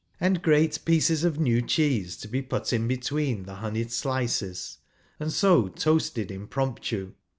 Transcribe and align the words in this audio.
44e 0.13 0.13
r 0.21 0.27
and 0.29 0.41
great 0.41 0.79
pieces 0.83 1.23
of 1.23 1.39
new 1.39 1.61
cheese 1.61 2.17
to 2.17 2.27
be 2.27 2.41
put 2.41 2.73
in 2.73 2.87
between 2.87 3.43
the 3.43 3.57
hopeyed 3.57 3.91
slices, 3.91 4.79
and 5.19 5.31
so 5.31 5.67
toasted 5.67 6.31
impromptu. 6.31 7.11